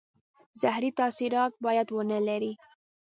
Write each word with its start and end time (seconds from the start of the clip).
زهري 0.61 0.91
تاثیرات 0.99 1.53
باید 1.65 1.87
ونه 1.91 2.19
لري. 2.27 2.53